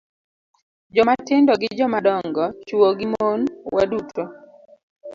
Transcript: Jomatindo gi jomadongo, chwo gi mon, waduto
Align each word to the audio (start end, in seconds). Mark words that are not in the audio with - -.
Jomatindo 0.93 1.51
gi 1.61 1.69
jomadongo, 1.79 2.43
chwo 2.67 2.87
gi 2.97 3.07
mon, 3.13 3.39
waduto 3.75 4.23